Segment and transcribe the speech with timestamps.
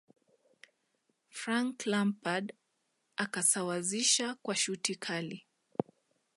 [1.39, 2.53] frank lampard
[3.17, 5.47] akasawazisha kwa shuti Kali